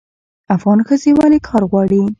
[0.55, 2.01] افغان ښځې ولې کار غواړي؟